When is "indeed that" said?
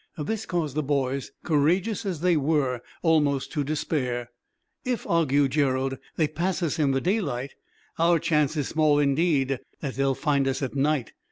8.97-9.93